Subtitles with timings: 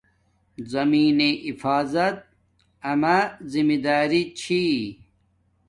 [0.71, 2.15] زمین نݵ احفاظت
[2.91, 3.17] اما
[3.51, 4.63] زمیداری چھی